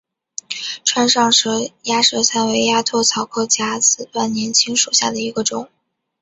[0.83, 5.69] 川上氏鸭舌疝为鸭跖草科假紫万年青属下的一个种。